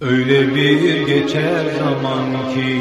[0.00, 2.80] Öyle bir geçer zaman ki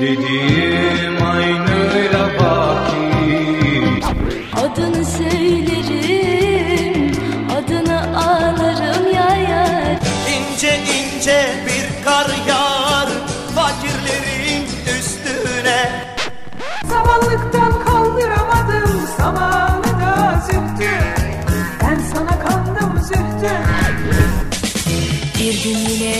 [0.00, 3.22] dediğim aynıyla baki
[4.56, 5.91] Adını söylerim,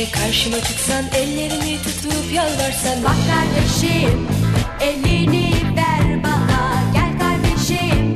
[0.03, 3.05] yine karşıma çıksan ellerimi tutup yalvarsan.
[3.05, 4.29] Bak kardeşim
[4.81, 6.83] elini ver bana.
[6.95, 8.15] Gel kardeşim.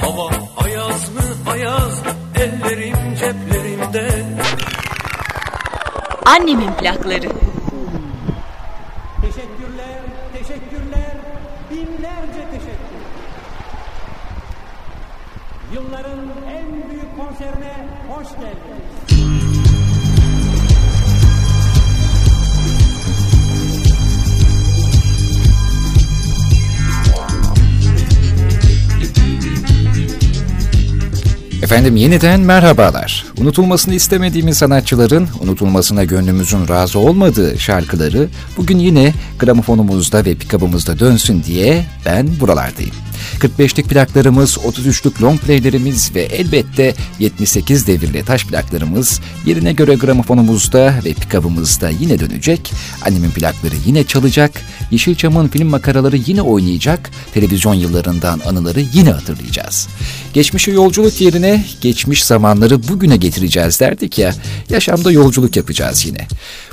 [0.00, 2.02] Hava ayaz mı ayaz
[2.34, 4.24] ellerim ceplerimde.
[6.26, 7.47] Annemin plakları.
[31.68, 33.26] Efendim yeniden merhabalar.
[33.40, 41.86] Unutulmasını istemediğimiz sanatçıların, unutulmasına gönlümüzün razı olmadığı şarkıları bugün yine gramofonumuzda ve pikabımızda dönsün diye
[42.06, 42.94] ben buralardayım.
[43.38, 51.12] 45'lik plaklarımız, 33'lük long playlerimiz ve elbette 78 devirli taş plaklarımız yerine göre gramofonumuzda ve
[51.12, 52.72] pikabımızda yine dönecek.
[53.02, 54.50] Annemin plakları yine çalacak.
[54.90, 57.10] Yeşilçam'ın film makaraları yine oynayacak.
[57.34, 59.88] Televizyon yıllarından anıları yine hatırlayacağız.
[60.34, 64.34] Geçmişe yolculuk yerine geçmiş zamanları bugüne getireceğiz derdik ya.
[64.70, 66.26] Yaşamda yolculuk yapacağız yine.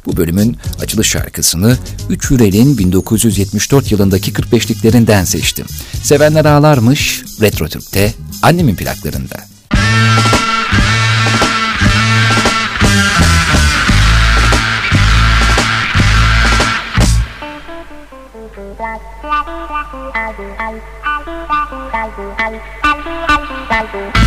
[0.05, 1.77] Bu bölümün açılış şarkısını
[2.09, 5.65] 3 Hürel'in 1974 yılındaki 45'liklerinden seçtim.
[6.03, 9.35] Sevenler ağlarmış Retro Türk'te annemin plaklarında.
[23.94, 24.25] Bir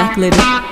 [0.00, 0.65] Annemin plakları.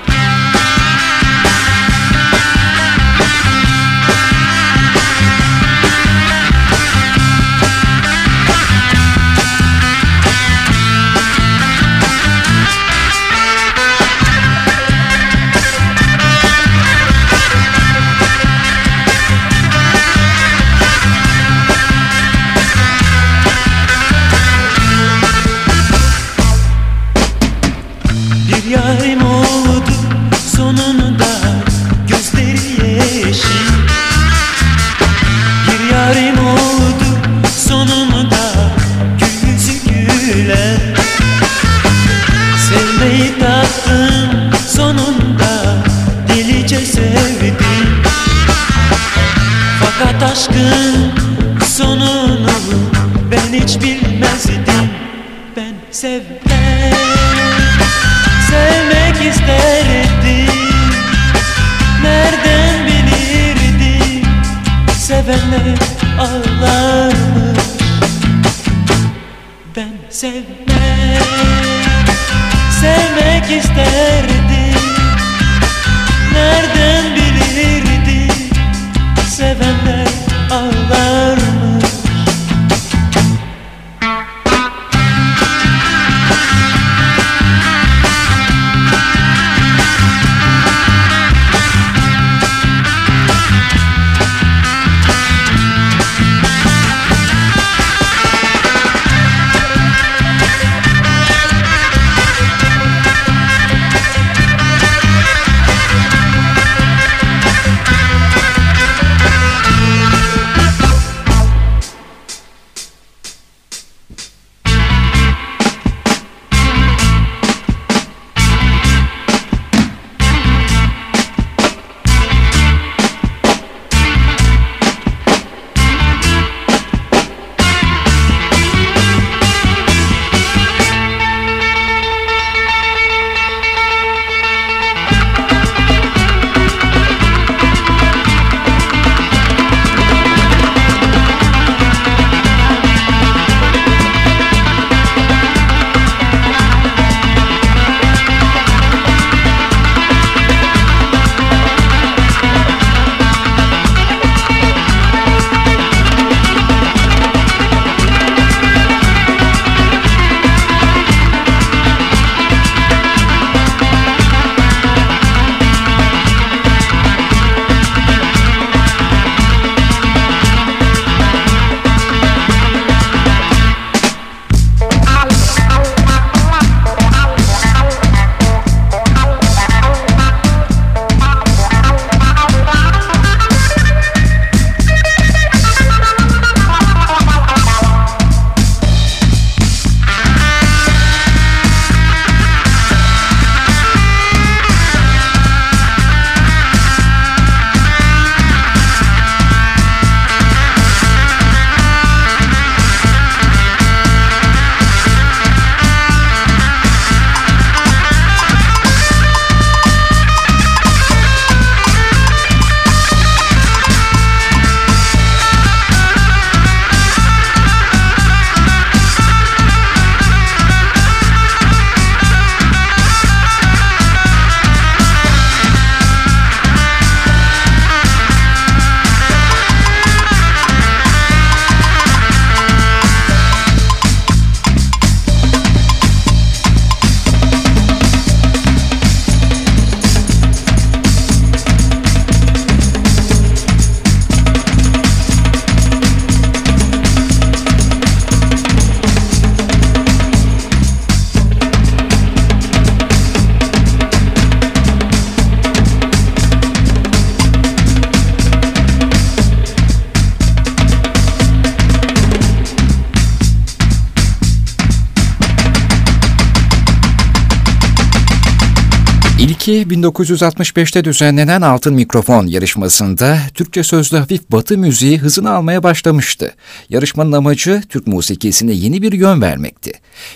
[269.64, 276.54] 2002 1965'te düzenlenen Altın Mikrofon yarışmasında Türkçe sözlü hafif batı müziği hızını almaya başlamıştı.
[276.88, 279.92] Yarışmanın amacı Türk musikisine yeni bir yön vermekti.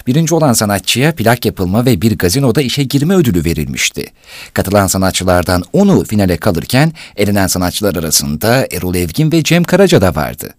[0.06, 4.06] Birinci olan sanatçıya plak yapılma ve bir gazinoda işe girme ödülü verilmişti.
[4.54, 10.54] Katılan sanatçılardan 10'u finale kalırken elenen sanatçılar arasında Erol Evgin ve Cem Karaca da vardı.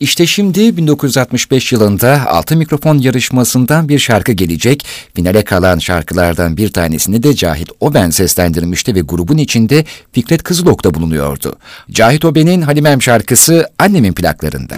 [0.00, 4.86] İşte şimdi 1965 yılında Altın Mikrofon yarışmasından bir şarkı gelecek.
[5.14, 10.94] Finale kalan şarkılardan bir tanesini de Cahit Oben seslendirmişti ve grubun içinde Fikret Kızılok da
[10.94, 11.56] bulunuyordu.
[11.90, 14.74] Cahit Oben'in Halimem şarkısı annemin plaklarında.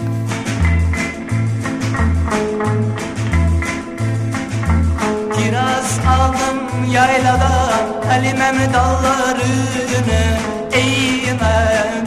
[5.36, 10.38] Kiraz aldım yayladan Halimem dallarını
[10.72, 12.04] eğmeden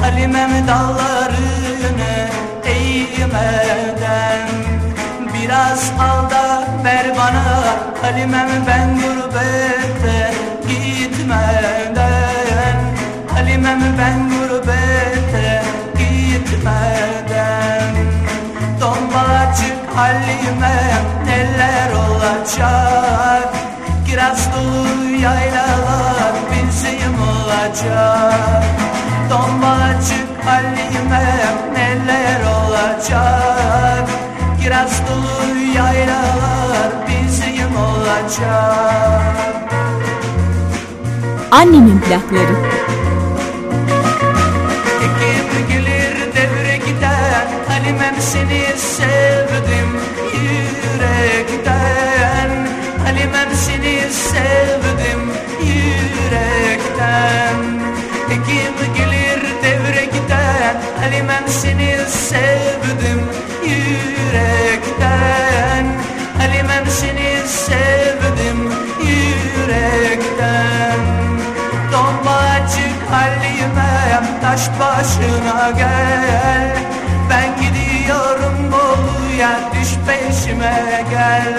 [0.00, 1.53] Halimem dallarını
[3.22, 4.48] eğmeden
[5.34, 7.44] Biraz al da ver bana
[8.02, 10.34] Halimem ben gurbette
[10.68, 11.96] gitmeden
[13.34, 15.62] Halimem ben gurbette
[15.98, 17.94] gitmeden
[18.80, 20.76] Tombalacık halime
[21.26, 23.54] neler olacak?
[24.06, 28.64] Kiraz dolu yaylalar bizim olacak.
[29.28, 31.26] Tombalacık halime
[31.74, 32.53] neler olacak
[34.62, 39.36] Kiraz dolu yaylalar bizim olacak.
[41.50, 42.56] Annemin plakları.
[45.00, 47.46] Kim gelir devre gider.
[47.68, 49.90] Halimem seni sevdim
[50.42, 52.50] yürekten
[53.04, 55.30] Halimem seni sevdim
[55.62, 57.56] yürekten
[58.28, 60.74] Kim gelir devre gider.
[61.00, 62.63] Halimem seni sevdim
[74.98, 76.76] başına gel.
[77.30, 81.54] Ben gidiyorum Bolu'ya düş peşime gel.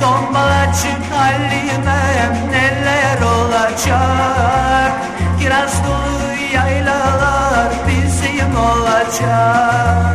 [0.00, 4.92] Tombacık Halimem neler olacak?
[5.40, 10.05] Kiraz dolu yaylalar bizim olacak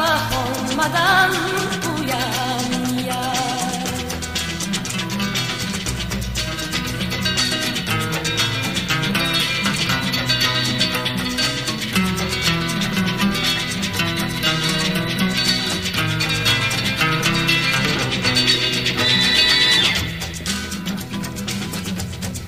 [0.00, 1.30] Sabah olmadan
[1.92, 2.72] uyan
[3.04, 3.84] yar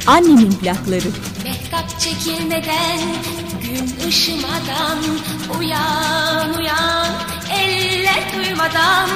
[0.06, 1.08] Annemin plakları.
[1.44, 3.00] Mehtap çekilmeden,
[3.62, 4.98] gün ışımadan
[5.58, 7.01] Uyan uyan,
[8.34, 9.08] duymadan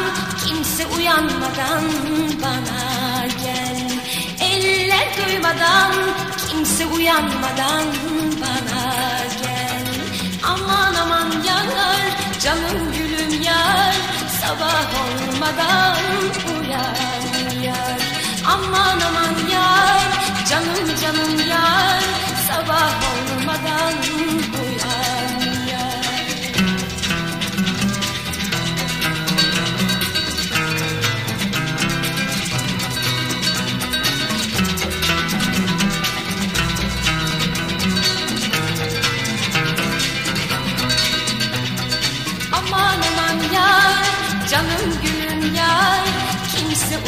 [0.47, 1.85] kimse uyanmadan
[2.43, 3.79] bana gel.
[4.41, 5.93] Eller duymadan
[6.49, 7.87] kimse uyanmadan
[8.43, 8.85] bana
[9.43, 9.87] gel.
[10.43, 12.03] Aman aman yanar
[12.41, 13.95] canım gülüm yar.
[14.41, 15.97] Sabah olmadan
[16.53, 18.01] uyan yar.
[18.49, 20.09] Aman aman yar
[20.51, 22.03] canım canım yar.
[22.49, 24.66] Sabah olmadan uyan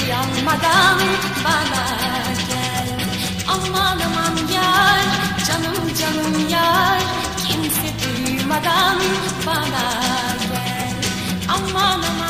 [0.08, 0.98] uyanmadan
[1.44, 1.84] bana
[2.48, 2.88] gel.
[3.48, 5.04] Aman aman yar,
[5.46, 7.00] canım canım yar
[7.48, 8.96] Kimse duymadan
[9.46, 9.86] bana
[10.52, 10.94] gel.
[11.48, 12.27] Aman aman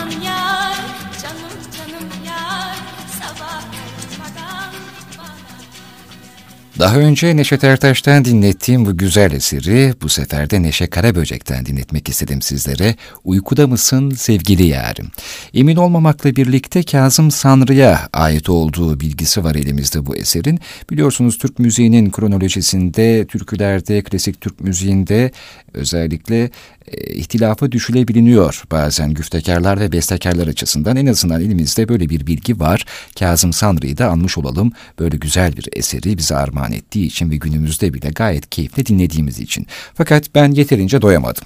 [6.78, 12.42] Daha önce Neşet Ertaş'tan dinlettiğim bu güzel eseri bu sefer de Neşe Karaböcek'ten dinletmek istedim
[12.42, 12.94] sizlere.
[13.24, 15.10] Uykuda mısın sevgili yarim?
[15.54, 20.60] Emin olmamakla birlikte Kazım Sanrı'ya ait olduğu bilgisi var elimizde bu eserin.
[20.90, 25.30] Biliyorsunuz Türk müziğinin kronolojisinde, türkülerde, klasik Türk müziğinde
[25.74, 26.50] özellikle
[26.96, 30.96] ihtilafa düşülebiliniyor bazen güftekarlar ve bestekarlar açısından.
[30.96, 32.84] En azından elimizde böyle bir bilgi var.
[33.18, 34.72] Kazım Sanrı'yı da anmış olalım.
[34.98, 39.66] Böyle güzel bir eseri bize armağan ettiği için ve günümüzde bile gayet keyifle dinlediğimiz için.
[39.94, 41.44] Fakat ben yeterince doyamadım.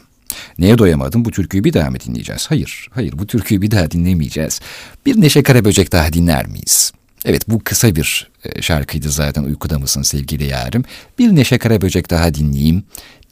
[0.59, 1.25] Neye doyamadım?
[1.25, 2.47] Bu türküyü bir daha mı dinleyeceğiz?
[2.49, 4.61] Hayır, hayır bu türküyü bir daha dinlemeyeceğiz.
[5.07, 6.93] Bir Neşe Karaböcek daha dinler miyiz?
[7.25, 10.85] Evet bu kısa bir e, şarkıydı zaten uykuda mısın sevgili yarim.
[11.19, 12.83] Bir Neşe Karaböcek daha dinleyeyim,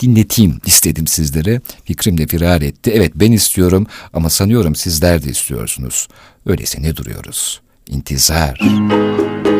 [0.01, 1.61] dinleteyim istedim sizlere.
[1.85, 2.93] Fikrim de firar etti.
[2.95, 6.09] Evet ben istiyorum ama sanıyorum sizler de istiyorsunuz.
[6.47, 7.61] Öyleyse ne duruyoruz?
[7.87, 8.59] İntizar.
[8.59, 9.60] Sakın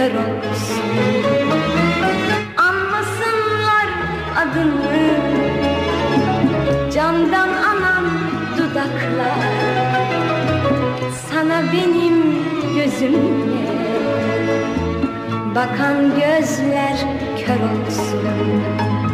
[0.00, 0.82] kör olsun.
[2.56, 3.88] Anmasınlar
[4.36, 5.10] adını.
[6.94, 8.04] Candan anan
[8.58, 9.40] dudaklar.
[11.30, 12.38] Sana benim
[12.76, 13.70] gözümle
[15.54, 16.96] Bakan gözler
[17.46, 19.09] kör olsun.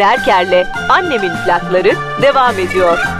[0.00, 3.19] Berker'le Annemin plakları devam ediyor.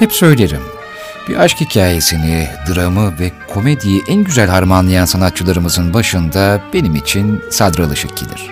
[0.00, 0.60] Hep söylerim.
[1.28, 8.16] Bir aşk hikayesini, dramı ve komediyi en güzel harmanlayan sanatçılarımızın başında benim için Sadri Alışık
[8.16, 8.50] gelir.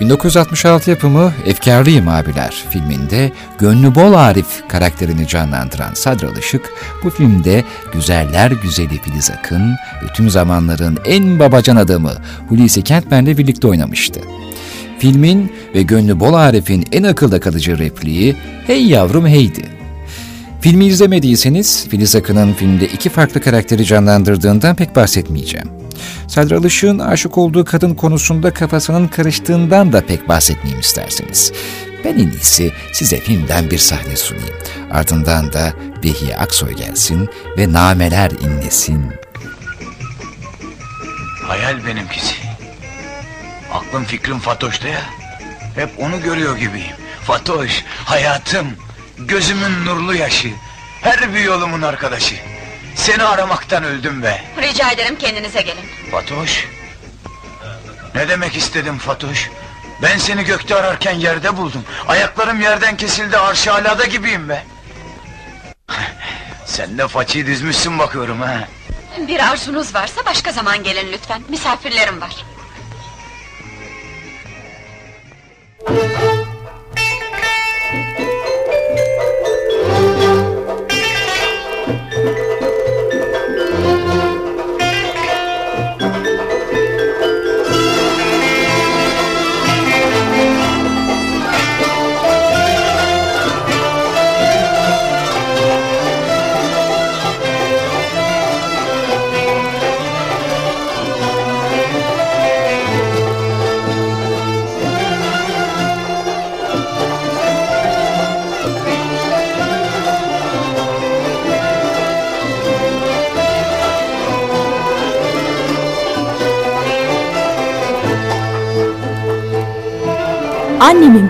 [0.00, 6.72] 1966 yapımı Efkarlıyım Abiler filminde Gönlü Bol Arif karakterini canlandıran Sadri Alışık
[7.04, 12.12] bu filmde güzeller güzeli Filiz Akın ve tüm zamanların en babacan adamı
[12.48, 14.20] Hulusi Kentmen'le birlikte oynamıştı.
[14.98, 19.83] Filmin ve Gönlü Bol Arif'in en akılda kalıcı repliği Hey yavrum heydi.
[20.64, 25.70] Filmi izlemediyseniz Filiz Akın'ın filmde iki farklı karakteri canlandırdığından pek bahsetmeyeceğim.
[26.28, 31.52] Sadri Alışık'ın aşık olduğu kadın konusunda kafasının karıştığından da pek bahsetmeyeyim isterseniz.
[32.04, 34.54] Ben en iyisi size filmden bir sahne sunayım.
[34.90, 35.72] Ardından da
[36.02, 39.12] Behiye Aksoy gelsin ve nameler inlesin.
[41.42, 42.34] Hayal benimkisi.
[43.72, 45.02] Aklım fikrim Fatoş'ta ya.
[45.74, 46.94] Hep onu görüyor gibiyim.
[47.22, 48.66] Fatoş, hayatım,
[49.18, 50.50] gözümün nurlu yaşı.
[51.00, 52.34] Her bir yolumun arkadaşı.
[52.94, 54.44] Seni aramaktan öldüm be.
[54.62, 55.84] Rica ederim kendinize gelin.
[56.10, 56.68] Fatoş.
[58.14, 59.50] Ne demek istedim Fatoş?
[60.02, 61.84] Ben seni gökte ararken yerde buldum.
[62.08, 64.64] Ayaklarım yerden kesildi arş alada gibiyim be.
[66.66, 68.68] Sen de façayı düzmüşsün bakıyorum ha.
[69.28, 71.42] Bir arzunuz varsa başka zaman gelin lütfen.
[71.48, 72.44] Misafirlerim var.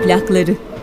[0.05, 0.74] Annemin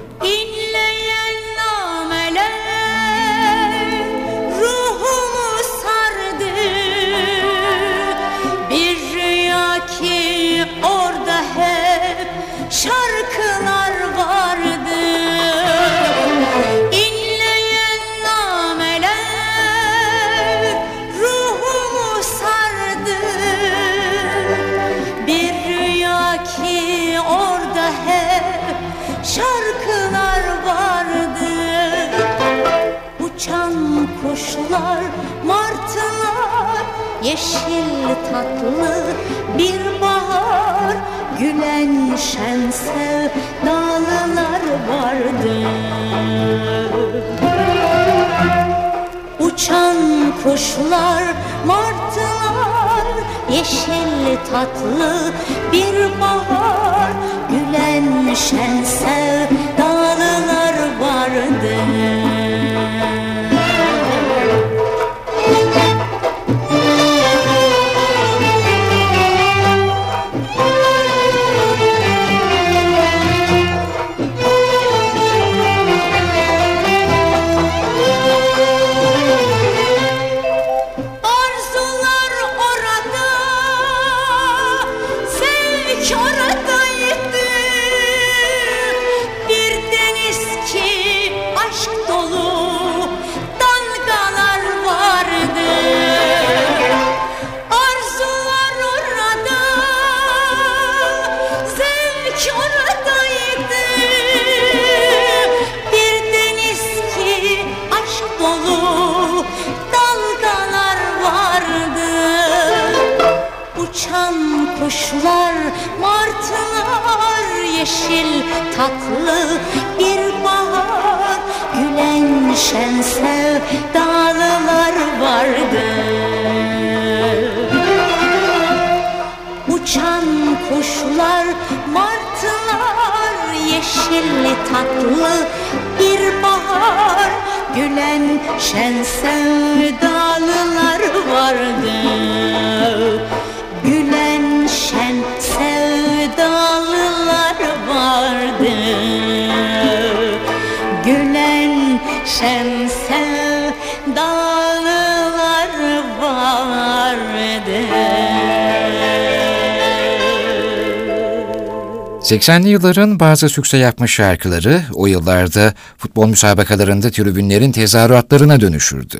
[162.41, 169.19] 80'li yılların bazı sükse yapmış şarkıları o yıllarda futbol müsabakalarında tribünlerin tezahüratlarına dönüşürdü.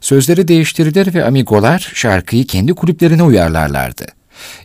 [0.00, 4.06] Sözleri değiştirilir ve amigolar şarkıyı kendi kulüplerine uyarlarlardı.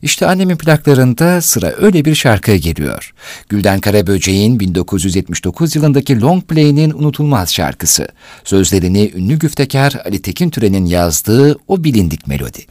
[0.01, 3.13] İşte annemin plaklarında sıra öyle bir şarkıya geliyor.
[3.49, 8.07] Gülden Karaböcek'in 1979 yılındaki Long Play'nin unutulmaz şarkısı.
[8.43, 12.65] Sözlerini ünlü güftekar Ali Tekin Türen'in yazdığı o bilindik melodi.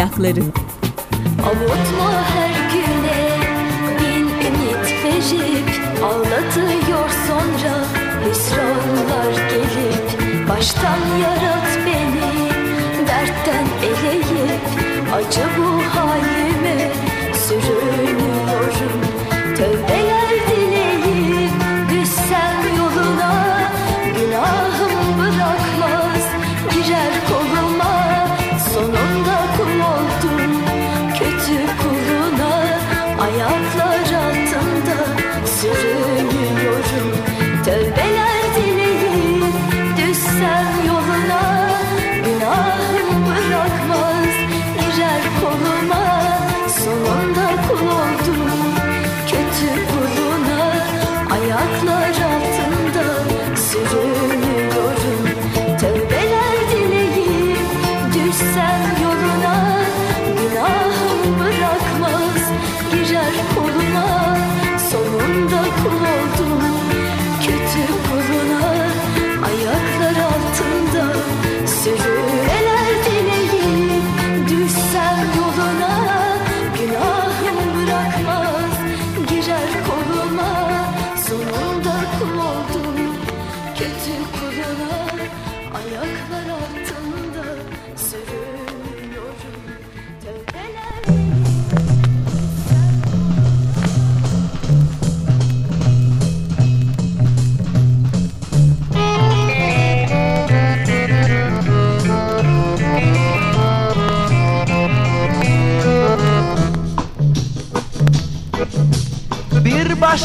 [0.00, 0.59] Annemin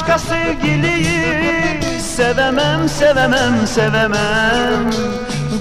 [0.08, 4.92] başka sevgiliyi sevemem sevemem sevemem.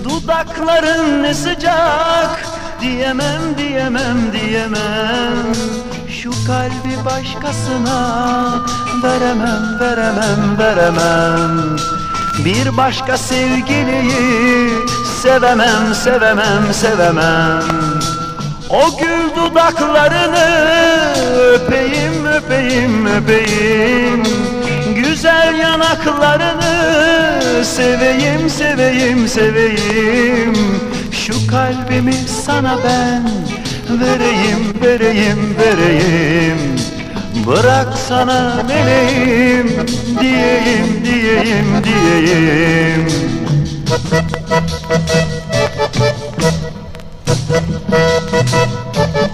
[0.04, 2.44] Dudakların ne sıcak
[2.80, 5.54] diyemem diyemem diyemem.
[6.08, 8.50] Şu kalbi başkasına
[9.02, 11.76] veremem veremem veremem.
[12.44, 14.70] Bir başka sevgiliyi
[15.22, 17.73] sevemem sevemem sevemem
[18.74, 20.46] O gül dudaklarını
[21.52, 24.22] öpeyim öpeyim öpeyim.
[24.94, 26.74] Güzel yanaklarını
[27.64, 30.54] seveyim seveyim seveyim.
[31.12, 33.30] Şu kalbimi sana ben
[34.00, 36.58] vereyim vereyim vereyim.
[37.46, 39.86] Bırak sana meleğim
[40.20, 43.06] diyeyim diyeyim diyeyim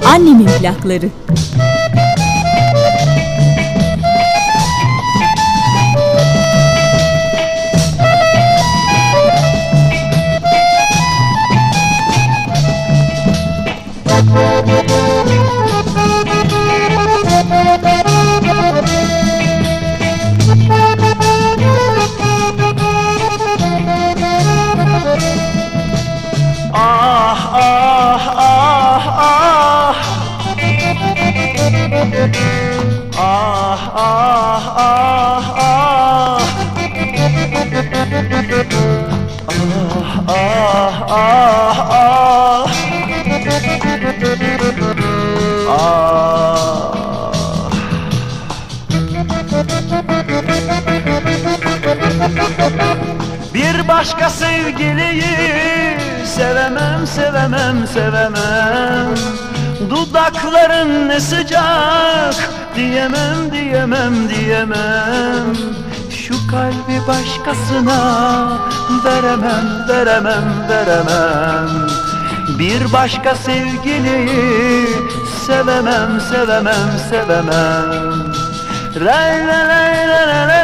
[0.05, 1.09] Annemin plakları.
[34.41, 36.41] Ah ah ah.
[40.29, 42.67] Ah ah ah.
[45.69, 46.11] Ah.
[53.55, 59.15] Bir başka sevgiliyi sevemem sevemem sevemem
[59.89, 62.35] Dudakların ne sıcak?
[62.77, 65.57] Diyemem diyemem diyemem.
[66.11, 67.99] Şu kalbi başkasına
[69.05, 71.89] veremem veremem veremem.
[72.59, 74.87] Bir başka sevgiliyi
[75.47, 78.31] sevemem sevemem sevemem.
[79.07, 80.60] Lay la lay la la la lay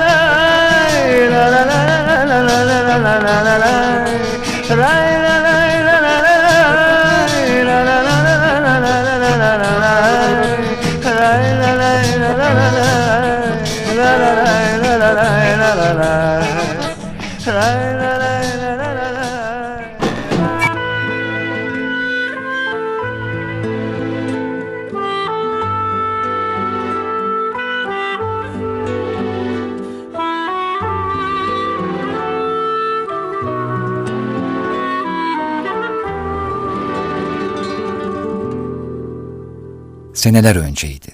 [40.27, 41.09] Seneler önceydi.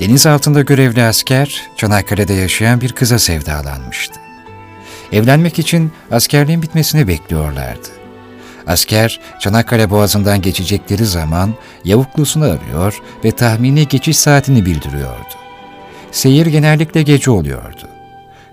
[0.00, 4.14] Deniz altında görevli asker Çanakkale'de yaşayan bir kıza sevdalanmıştı.
[5.12, 7.88] Evlenmek için askerliğin bitmesini bekliyorlardı.
[8.66, 11.54] Asker Çanakkale Boğazı'ndan geçecekleri zaman
[11.84, 15.34] yavuklusunu arıyor ve tahmini geçiş saatini bildiriyordu.
[16.12, 17.88] Seyir genellikle gece oluyordu.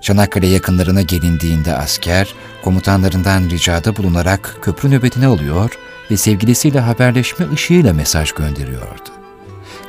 [0.01, 5.71] Çanakkale yakınlarına gelindiğinde asker komutanlarından ricada bulunarak köprü nöbetine alıyor
[6.11, 9.20] ve sevgilisiyle haberleşme ışığıyla mesaj gönderiyordu.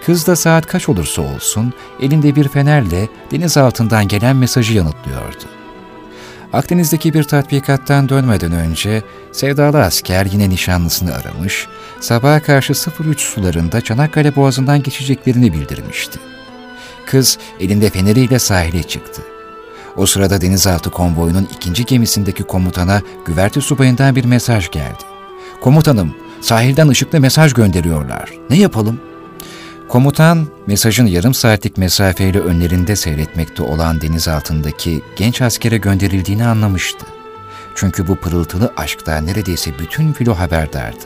[0.07, 5.45] Kız da saat kaç olursa olsun elinde bir fenerle deniz altından gelen mesajı yanıtlıyordu.
[6.53, 11.69] Akdeniz'deki bir tatbikattan dönmeden önce sevdalı asker yine nişanlısını aramış,
[12.01, 16.19] sabaha karşı 03 sularında Çanakkale Boğazı'ndan geçeceklerini bildirmişti.
[17.07, 19.23] Kız elinde feneriyle sahile çıktı.
[19.97, 25.03] O sırada denizaltı konvoyunun ikinci gemisindeki komutana güverte subayından bir mesaj geldi.
[25.61, 28.33] Komutanım, sahilden ışıklı mesaj gönderiyorlar.
[28.51, 29.01] Ne yapalım?
[29.93, 37.07] Komutan, mesajın yarım saatlik mesafeyle önlerinde seyretmekte olan deniz altındaki genç askere gönderildiğini anlamıştı.
[37.75, 41.05] Çünkü bu pırıltılı aşkta neredeyse bütün filo haberdardı.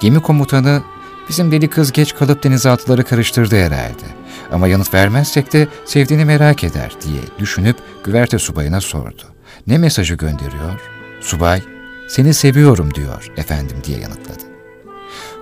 [0.00, 0.82] Gemi komutanı,
[1.28, 4.06] bizim deli kız geç kalıp denizaltıları karıştırdı herhalde.
[4.52, 9.22] Ama yanıt vermezsek de sevdiğini merak eder diye düşünüp güverte subayına sordu.
[9.66, 10.80] Ne mesajı gönderiyor?
[11.20, 11.62] Subay,
[12.08, 14.49] seni seviyorum diyor efendim diye yanıtladı.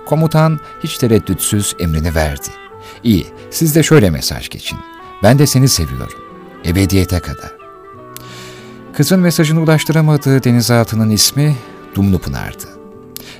[0.09, 2.47] Komutan hiç tereddütsüz emrini verdi.
[3.03, 4.79] İyi, siz de şöyle mesaj geçin.
[5.23, 6.19] Ben de seni seviyorum.
[6.65, 7.51] Ebediyete kadar.
[8.93, 11.55] Kızın mesajını ulaştıramadığı denizaltının ismi
[11.95, 12.65] Dumlupınar'dı.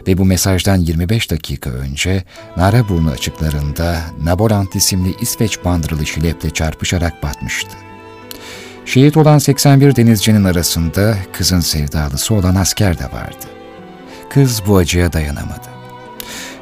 [0.08, 2.24] Ve bu mesajdan 25 dakika önce
[2.58, 7.78] Naraburnu açıklarında Naborant isimli İsveç bandırılı şileple çarpışarak batmıştı.
[8.86, 13.46] Şehit olan 81 denizcinin arasında kızın sevdalısı olan asker de vardı.
[14.30, 15.79] Kız bu acıya dayanamadı.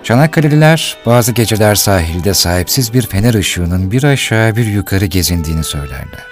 [0.08, 6.28] Çanakkale'liler bazı geceler sahilde sahipsiz bir fener ışığının bir aşağı bir yukarı gezindiğini söylerler.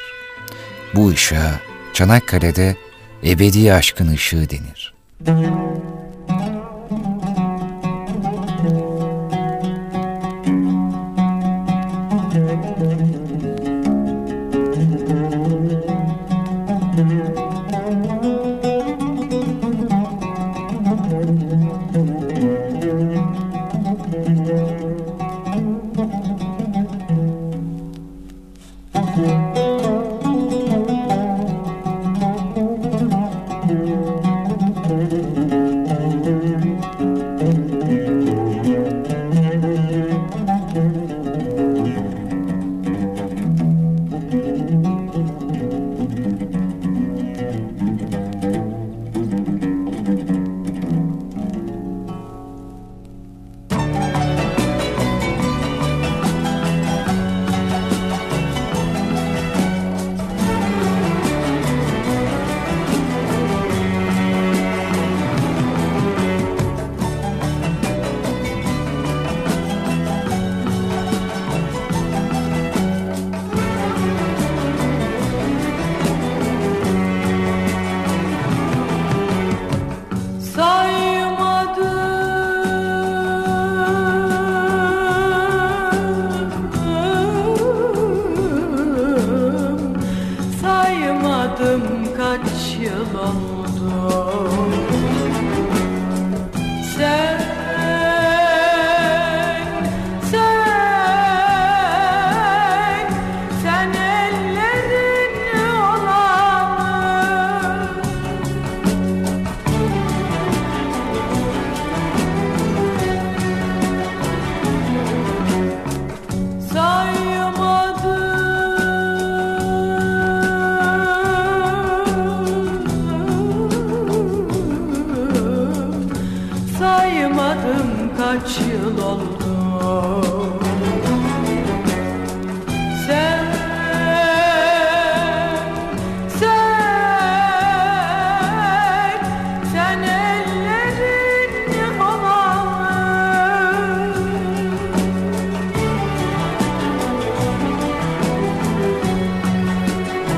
[0.93, 1.51] Bu ışığa
[1.93, 2.75] Çanakkale'de
[3.23, 4.93] ebedi aşkın ışığı denir.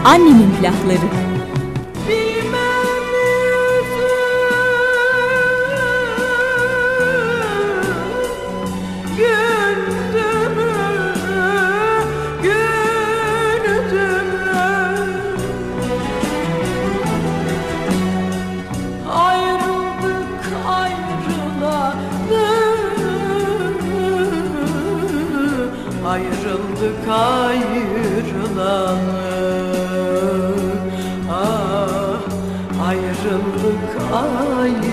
[0.08, 1.08] Annemin plakları.
[26.05, 29.16] Ayrıldık ayrılalı
[34.18, 34.87] ayrıldık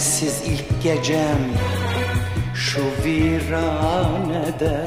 [0.00, 1.38] sensiz ilk gecem
[2.54, 4.84] şu viranede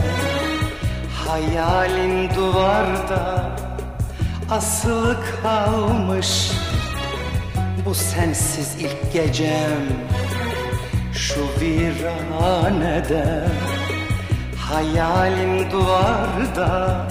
[1.28, 3.51] Hayalin duvarda
[4.51, 6.51] asılı kalmış.
[7.86, 9.82] Bu sensiz ilk gecem
[11.14, 13.47] şu viranede
[14.57, 17.07] Hayalin duvarda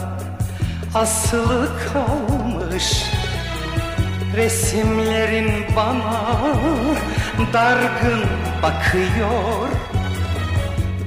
[0.95, 3.05] asılı kalmış.
[4.37, 6.37] Resimlerin bana
[7.53, 8.25] dargın
[8.63, 9.69] bakıyor.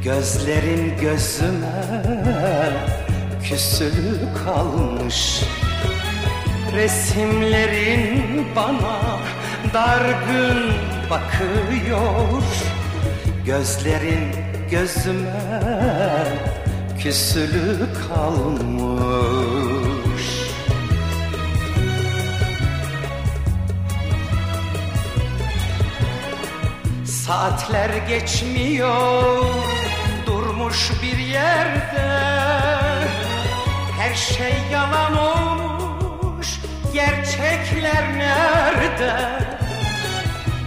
[0.04, 1.84] Gözlerin gözüme
[3.44, 5.44] küsülü kalmış.
[6.76, 9.20] Resimlerin bana
[9.74, 10.74] dargın
[11.10, 12.44] bakıyor.
[13.46, 14.32] Gözlerin
[14.72, 15.42] gözüme
[17.00, 17.78] küsülü
[18.10, 19.15] kalmış
[27.26, 29.46] Saatler geçmiyor
[30.26, 32.20] durmuş bir yerde.
[34.00, 36.60] Her şey yalan olmuş
[36.94, 39.40] gerçekler nerede?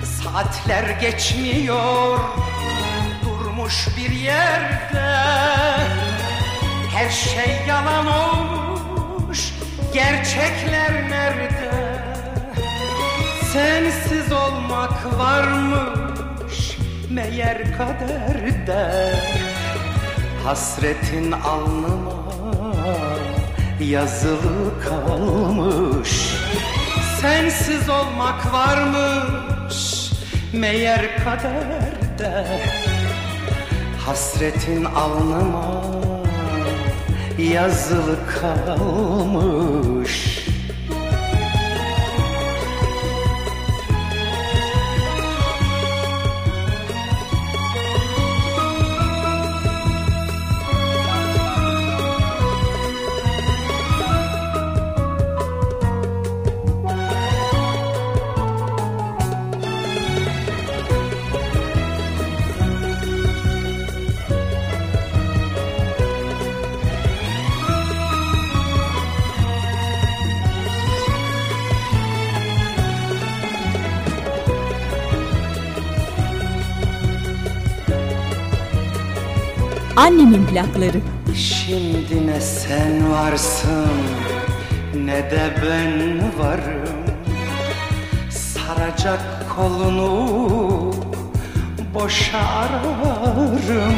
[0.04, 2.18] Saatler geçmiyor
[3.24, 5.16] durmuş bir yerde.
[6.94, 9.54] Her şey yalan olmuş
[9.94, 11.98] gerçekler nerede?
[13.52, 16.07] Sensiz olmak varmış
[17.10, 19.12] meğer kaderde
[20.44, 22.22] Hasretin alnıma
[23.80, 26.34] yazılı kalmış.
[27.20, 30.12] Sensiz olmak varmış
[30.52, 32.46] meğer kaderde
[34.06, 35.82] Hasretin alnıma
[37.38, 40.37] yazılı kalmış
[80.08, 81.00] Annemin plakları.
[81.36, 83.90] Şimdi ne sen varsın
[84.94, 86.96] ne de ben varım.
[88.30, 89.20] Saracak
[89.56, 90.94] kolunu
[91.94, 93.94] boşa ararım.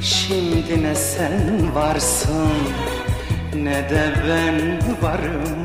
[0.00, 2.52] Şimdi ne sen varsın
[3.54, 5.58] ne de ben varım.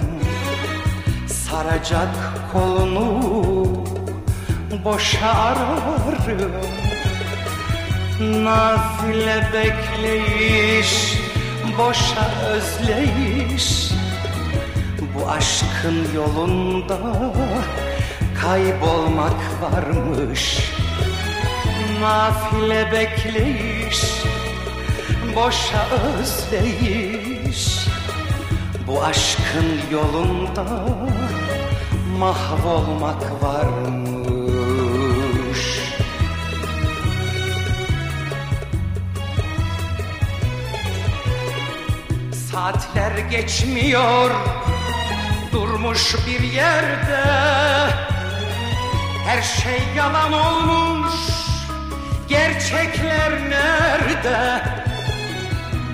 [1.28, 2.10] Saracak
[2.54, 3.84] kolunu
[4.86, 6.76] boşa ararım
[9.06, 11.20] Nafile bekleyiş,
[11.78, 13.92] boşa özleyiş.
[15.16, 16.98] Bu aşkın yolunda
[18.42, 20.72] kaybolmak varmış.
[22.02, 24.24] Nafile bekleyiş,
[25.36, 25.88] boşa
[26.20, 27.88] özleyiş.
[28.88, 30.66] Bu aşkın yolunda
[32.20, 34.05] mahvolmak varmış
[42.56, 44.32] Saatler geçmiyor.
[45.52, 47.24] Durmuş bir yerde.
[49.28, 51.14] Her şey yalan olmuş.
[52.28, 54.64] Gerçekler nerede?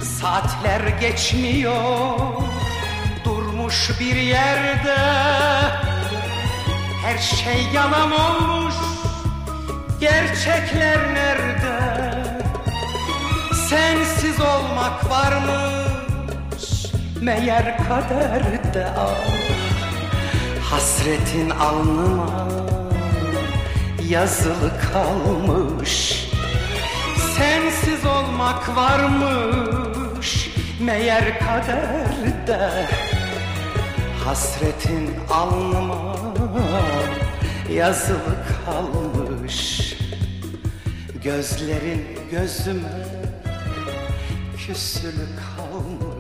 [0.04, 2.20] Saatler geçmiyor.
[3.26, 4.98] Durmuş bir yerde.
[7.06, 8.76] Her şey yalan olmuş.
[10.00, 11.80] Gerçekler nerede?
[13.70, 15.81] Sensiz olmak var mı
[17.22, 19.16] meğer kaderde ah
[20.62, 22.48] Hasretin alnıma
[24.10, 26.26] yazılı kalmış.
[27.38, 30.50] Sensiz olmak varmış.
[30.80, 32.88] Meğer kaderde
[34.26, 36.16] Hasretin alnıma
[37.74, 39.94] yazılı kalmış.
[41.24, 43.06] Gözlerin gözüme
[44.58, 46.11] küsülü kalmış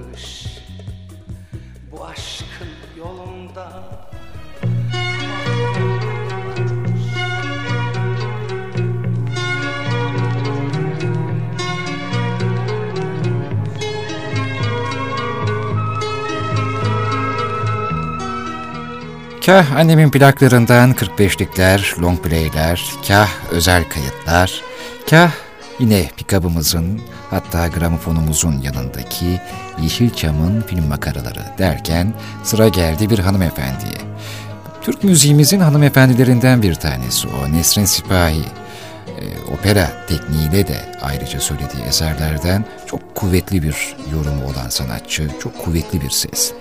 [3.01, 3.67] yolunda.
[19.45, 24.61] Kah annemin plaklarından 45'likler, long play'ler, kah özel kayıtlar,
[25.09, 25.31] kah
[25.79, 29.41] yine pikabımızın hatta gramofonumuzun yanındaki
[29.81, 32.13] Yeşilçam'ın film makaraları derken
[32.43, 34.01] sıra geldi bir hanımefendiye.
[34.81, 38.43] Türk müziğimizin hanımefendilerinden bir tanesi o Nesrin Sipahi.
[39.07, 46.01] E, opera tekniğiyle de ayrıca söylediği eserlerden çok kuvvetli bir yorumu olan sanatçı, çok kuvvetli
[46.01, 46.53] bir ses.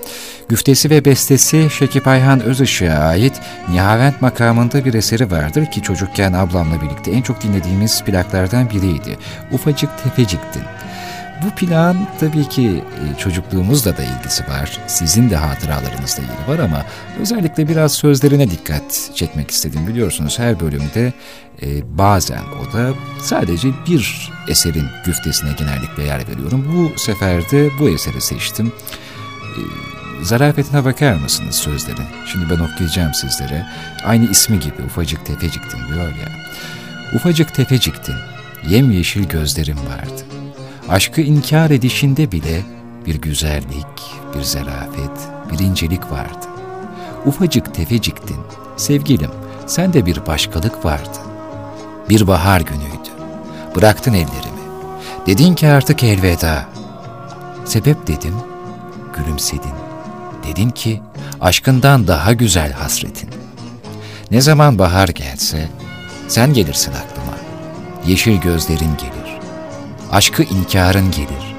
[0.50, 6.82] Güftesi ve bestesi Şekip Ayhan Özışık'a ait Nihavent makamında bir eseri vardır ki çocukken ablamla
[6.82, 9.18] birlikte en çok dinlediğimiz plaklardan biriydi.
[9.52, 10.62] Ufacık Tefeciktin.
[11.44, 14.78] Bu plan tabii ki e, çocukluğumuzla da ilgisi var.
[14.86, 16.84] Sizin de hatıralarınızla ilgili var ama
[17.20, 19.86] özellikle biraz sözlerine dikkat çekmek istedim.
[19.86, 21.12] Biliyorsunuz her bölümde
[21.62, 22.90] e, bazen o da
[23.22, 26.66] sadece bir eserin güftesine genellikle yer veriyorum.
[26.74, 28.72] Bu sefer de bu eseri seçtim.
[29.42, 29.89] E,
[30.22, 32.06] zarafetine bakar mısınız sözlerin?
[32.26, 33.66] Şimdi ben okuyacağım sizlere.
[34.04, 36.28] Aynı ismi gibi ufacık tefeciktin diyor ya.
[37.14, 38.14] Ufacık tefeciktin,
[38.68, 40.22] yemyeşil gözlerim vardı.
[40.88, 42.62] Aşkı inkar edişinde bile
[43.06, 43.86] bir güzellik,
[44.34, 46.46] bir zarafet, bir incelik vardı.
[47.26, 48.40] Ufacık tefeciktin,
[48.76, 49.30] sevgilim,
[49.66, 51.18] sende bir başkalık vardı.
[52.08, 53.10] Bir bahar günüydü.
[53.76, 54.60] Bıraktın ellerimi.
[55.26, 56.64] Dedin ki artık elveda.
[57.64, 58.34] Sebep dedim,
[59.16, 59.89] gülümsedin.
[60.50, 61.00] Dedin ki
[61.40, 63.28] aşkından daha güzel hasretin.
[64.30, 65.68] Ne zaman bahar gelse
[66.28, 67.36] sen gelirsin aklıma.
[68.06, 69.38] Yeşil gözlerin gelir.
[70.12, 71.54] Aşkı inkarın gelir.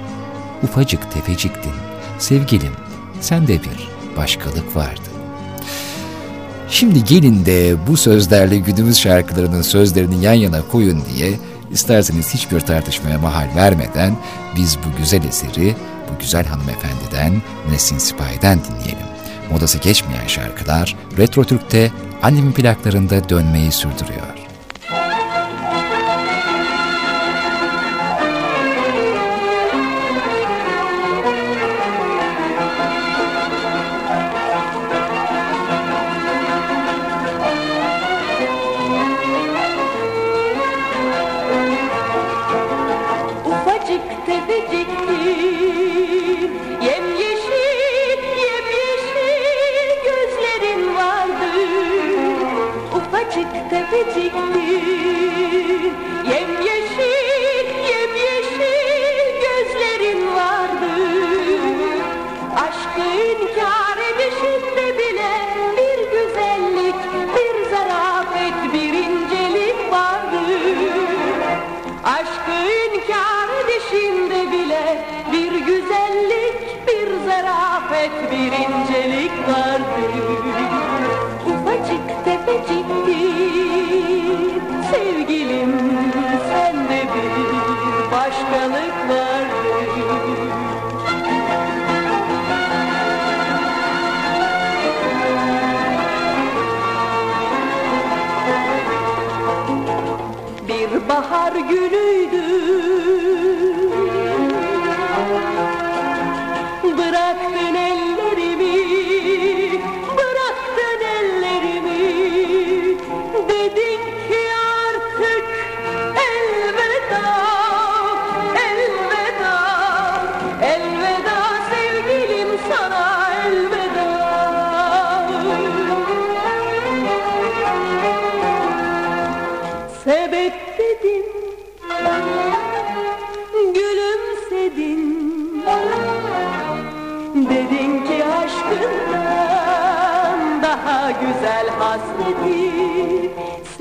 [0.64, 1.72] Ufacık tefeciktin.
[2.20, 2.72] Sevgilim
[3.22, 5.10] sende bir başkalık vardı.
[6.70, 11.34] Şimdi gelin de bu sözlerle günümüz şarkılarının sözlerini yan yana koyun diye
[11.72, 14.18] isterseniz hiçbir tartışmaya mahal vermeden
[14.56, 15.76] biz bu güzel eseri
[16.14, 19.08] bu güzel hanımefendiden Nesin Sipahi'den dinleyelim.
[19.52, 21.92] Modası geçmeyen şarkılar Retro Türk'te
[22.22, 24.31] annemin plaklarında dönmeyi sürdürüyor.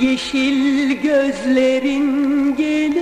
[0.00, 3.01] Yeşil gözlerin gelir